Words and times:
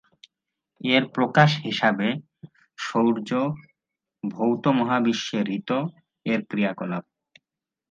এর 0.81 1.03
প্রকাশ 1.15 1.49
হিসাবে 1.65 2.07
সূর্য, 2.79 3.29
ভৌত 4.23 4.63
মহাবিশ্বে 4.79 5.39
ঋত-এর 5.49 6.39
ক্রিয়াকলাপ। 6.45 7.03